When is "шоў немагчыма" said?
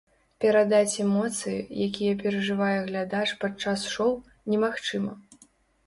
3.97-5.13